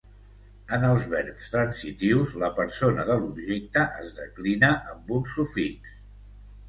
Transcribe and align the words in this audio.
En 0.77 0.85
els 0.91 1.03
verbs 1.11 1.49
transitius 1.55 2.33
la 2.45 2.49
persona 2.61 3.05
de 3.11 3.19
l'objecte 3.25 3.87
es 4.05 4.11
declina 4.21 4.75
amb 4.95 5.15
un 5.19 5.29
sufix. 5.35 5.95